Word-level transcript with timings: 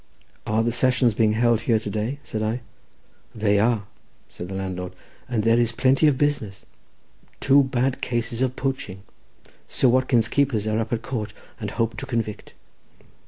"Are 0.47 0.63
the 0.63 0.71
sessions 0.71 1.13
being 1.13 1.33
held 1.33 1.61
here 1.61 1.77
to 1.77 1.89
day?" 1.91 2.17
said 2.23 2.41
I. 2.41 2.61
"They 3.35 3.59
are," 3.59 3.83
said 4.29 4.47
the 4.49 4.55
landlord, 4.55 4.93
"and 5.29 5.43
there 5.43 5.59
is 5.59 5.71
plenty 5.71 6.07
of 6.07 6.17
business; 6.17 6.65
two 7.39 7.61
bad 7.65 8.01
cases 8.01 8.41
of 8.41 8.55
poaching. 8.55 9.03
Sir 9.67 9.89
Watkin's 9.89 10.27
keepers 10.27 10.65
are 10.65 10.79
up 10.79 10.91
at 10.91 11.03
court, 11.03 11.33
and 11.59 11.69
hope 11.69 11.97
to 11.97 12.07
convict." 12.07 12.53